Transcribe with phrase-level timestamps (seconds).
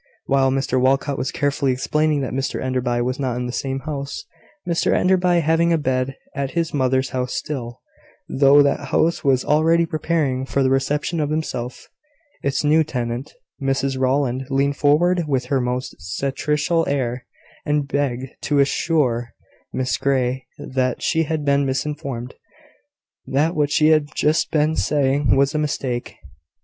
[0.25, 4.25] While Mr Walcot was carefully explaining that Mr Enderby was not in the same house,
[4.67, 7.81] Mr Enderby having a bed at his mother's house still,
[8.27, 11.87] though that house was already preparing for the reception of himself,
[12.41, 17.27] its new tenant, Mrs Rowland leaned forward with her most satirical air,
[17.63, 19.35] and begged to assure
[19.71, 22.33] Miss Grey that she had been misinformed
[23.27, 26.15] that what she had just been saying was a mistake.